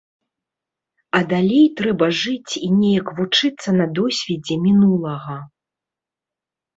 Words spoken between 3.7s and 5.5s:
на досведзе мінулага.